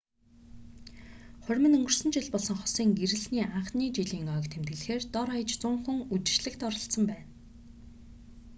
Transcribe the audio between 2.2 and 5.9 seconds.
болсон хосын гэрлэсний анхны жилийн ойг тэмдэглэхээр дор хаяж 100